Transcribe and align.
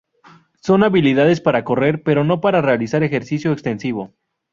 Son 0.65 0.81
hábiles 0.83 1.41
para 1.41 1.63
correr, 1.63 2.01
pero 2.01 2.23
no 2.23 2.41
para 2.41 2.59
realizar 2.63 3.03
ejercicio 3.03 3.51
extensivo. 3.51 4.15